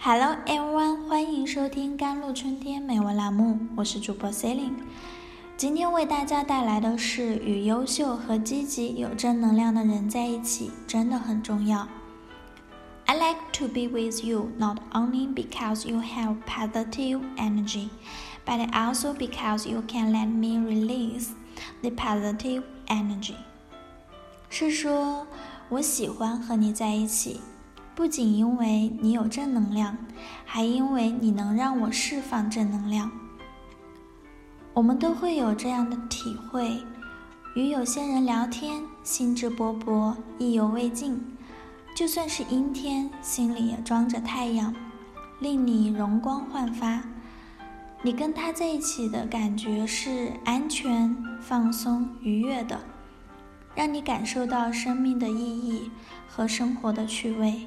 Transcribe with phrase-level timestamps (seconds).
[0.00, 4.76] Hello everyone，欢迎收听《甘露春天美文》栏目，我是主播 Celine。
[5.56, 11.88] 今天为大家带来的是与优秀和积极、有正能量的人在一起真的很重要。
[13.06, 17.88] I like to be with you not only because you have positive energy,
[18.46, 21.30] but also because you can let me release
[21.82, 23.34] the positive energy。
[24.48, 25.26] 是说，
[25.68, 27.40] 我喜欢和你在一起。
[27.98, 29.98] 不仅因为你有正能量，
[30.44, 33.10] 还因为你能让我释放正能量。
[34.72, 36.80] 我们都会有这样的体会：
[37.56, 41.16] 与有些人聊天，兴致勃勃，意犹未尽；
[41.92, 44.72] 就算是阴天，心里也装着太阳，
[45.40, 47.02] 令你容光焕发。
[48.02, 52.78] 你跟他在一起的感觉是安全、放松、愉悦的，
[53.74, 55.90] 让你感受到生命的意义
[56.28, 57.66] 和生活的趣味。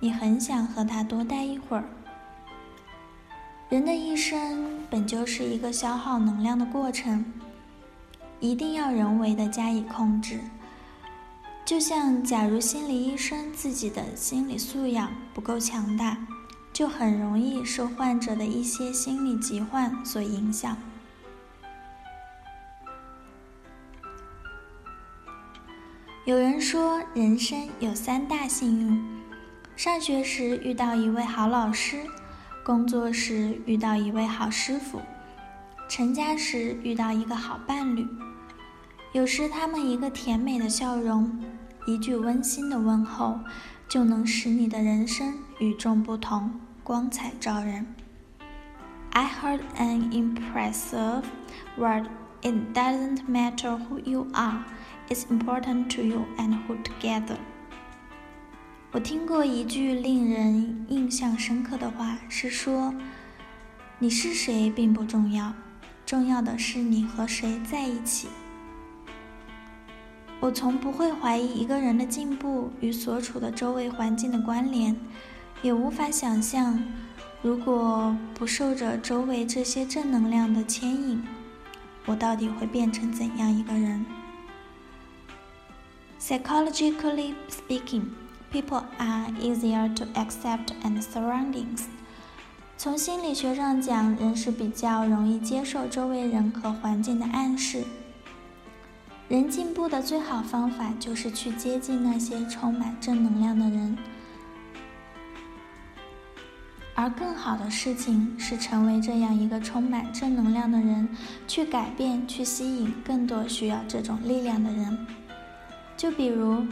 [0.00, 1.84] 你很想和他多待一会儿。
[3.70, 7.24] 人的一生本就是一个消耗能量的过程，
[8.38, 10.40] 一定要人为的加以控制。
[11.64, 16.18] 就像，假如心理医生自己的心理素养不够强大，
[16.74, 20.76] 就很容易受患者的一些心理疾患所影响。
[26.26, 29.23] 有人说，人生有三大幸运。
[29.76, 31.98] 上学时遇到一位好老师，
[32.64, 35.02] 工作时遇到一位好师傅，
[35.88, 38.06] 成家时遇到一个好伴侣。
[39.12, 41.40] 有时他们一个甜美的笑容，
[41.86, 43.40] 一句温馨的问候，
[43.88, 46.52] 就能使你的人生与众不同，
[46.84, 47.84] 光彩照人。
[49.10, 51.24] I heard an impressive
[51.76, 52.06] word.
[52.42, 54.64] It doesn't matter who you are,
[55.08, 57.38] it's important to you and who together.
[58.94, 62.94] 我听过一句令人印象深刻的话，是说
[63.98, 65.52] ：“你是谁并不重要，
[66.06, 68.28] 重要的是你和谁在一起。”
[70.38, 74.96] 我从不会怀疑一个人的进步与所处的周围环境的关联，
[75.60, 76.80] 也无法想象，
[77.42, 81.20] 如果不受着周围这些正能量的牵引，
[82.06, 84.06] 我到底会变成怎样一个人
[86.20, 88.04] ？Psychologically speaking.
[88.54, 91.86] People are easier to accept and surroundings。
[92.76, 97.82] 从心理学上讲，人是比较容易接受周围人和环境的暗示。
[99.26, 103.98] 人进步的最好方法就是去接近那些充满正能量的人，
[106.94, 111.08] 而更好的事情是成为这样一个充满正能量的人，
[111.48, 114.96] 去改变、去吸引更多需要这种力量的人。
[115.96, 116.64] 就比如。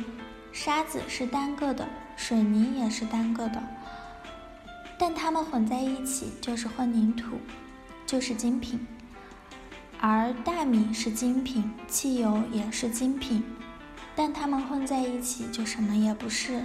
[0.53, 3.63] 沙子是单个的，水泥也是单个的，
[4.99, 7.39] 但它们混在一起就是混凝土，
[8.07, 8.87] 就是精品。
[9.99, 13.43] 而大米是精品，汽油也是精品，
[14.15, 16.61] 但它们混在一起就什么也不是。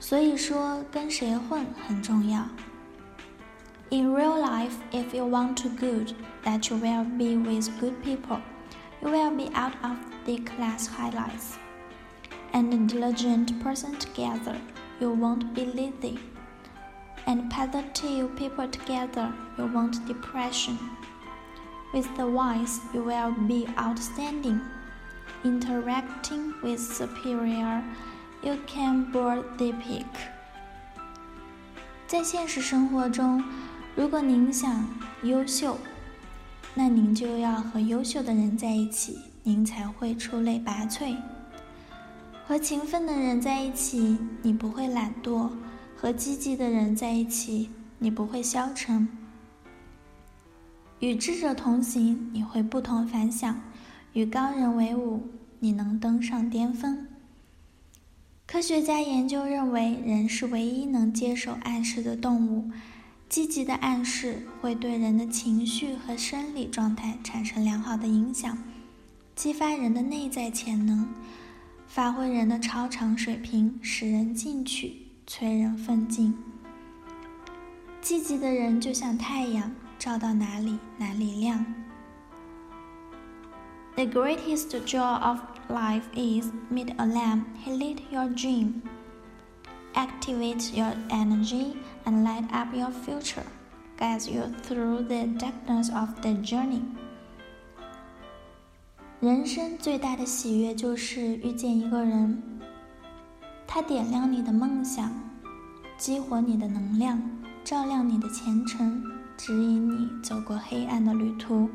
[0.00, 2.48] 所以说，跟谁混很重要。
[3.90, 6.14] In real life, if you want to good,
[6.44, 8.40] that you will be with good people.
[9.02, 11.58] You will be out of the class highlights.
[12.53, 14.55] and a diligent person together,
[14.99, 16.19] you won't be lazy.
[17.25, 20.77] And positive people together, you won't depression.
[21.93, 24.61] With the wise, you will be outstanding.
[25.43, 27.83] Interacting with superior,
[28.43, 30.05] you can board the peak.
[32.07, 33.43] 在现实生活中，
[33.95, 34.87] 如果您想
[35.23, 35.77] 优秀，
[36.73, 41.15] 那您就要和优秀的人在一起，您才会出类拔萃。
[42.46, 45.50] 和勤奋的人在一起，你不会懒惰；
[45.96, 49.08] 和积极的人在一起，你不会消沉。
[51.00, 53.54] 与智者同行，你会不同凡响；
[54.12, 55.26] 与高人为伍，
[55.60, 57.08] 你能登上巅峰。
[58.46, 62.70] 科学家研究认为，人是唯一能接受暗示的动物。
[63.26, 68.58] 积极的暗示会对人的情绪和生理状态产生良好的影响，
[69.34, 71.08] 激发人的内在潜能。
[71.93, 76.37] 发挥人的超常水平，使人进取，催人奋进。
[78.01, 81.65] 积极的人就像太阳，照到哪里哪里亮。
[83.95, 87.43] The greatest joy of life is meet a lamp.
[87.65, 88.81] He lit your dream.
[89.93, 91.75] Activate your energy
[92.05, 93.43] and light up your future.
[93.97, 96.83] Guides you through the darkness of the journey.
[99.24, 102.42] 人生最大的喜悦就是遇见一个人，
[103.66, 105.10] 他点亮你的梦想，
[105.96, 107.18] 激活你的能量，
[107.64, 109.02] 照亮你的前程，
[109.34, 111.70] 指引你走过黑暗的旅途。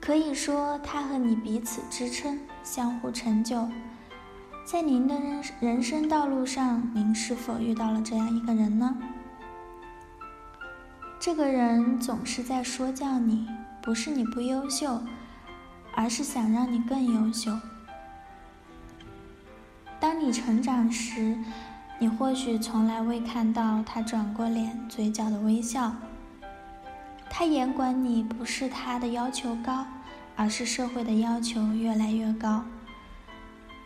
[0.00, 3.68] 可以说，他和你彼此支撑，相互成就。
[4.64, 8.96] 在您的人人生道路上，您是否遇到了这样一个人呢？
[11.20, 13.46] 这个人总是在说教你，
[13.82, 15.02] 不是你不优秀，
[15.96, 17.58] 而是想让你更优秀。
[19.98, 21.36] 当你成长时，
[21.98, 25.92] 你或许从来未看到他转过脸，嘴角的微笑。
[27.30, 29.86] 他严管你，不是他的要求高，
[30.36, 32.62] 而是社会的要求越来越高。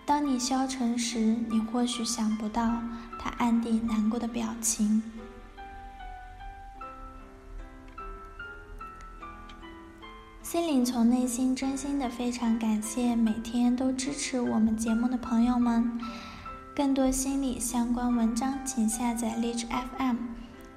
[0.05, 2.83] 当你消沉时，你或许想不到
[3.19, 5.03] 他暗地难过的表情。
[10.51, 15.97] 心灵从内心真心的非常感谢每天都支持我们节目的朋友们。
[16.75, 19.65] 更多心理相关文章，请下载荔枝
[19.97, 20.17] FM，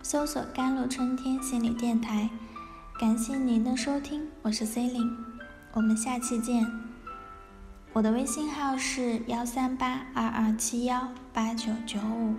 [0.04, 2.30] 搜索“甘露春天心理电台”。
[3.02, 5.10] 感谢您的收听，我是 C 琳，
[5.74, 6.72] 我们下期见。
[7.94, 12.36] 我的微信号是幺三八二二七幺八九九五。